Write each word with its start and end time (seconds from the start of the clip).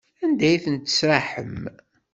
Anda 0.23 0.45
ay 0.49 0.55
tent-tesraḥem? 0.63 1.59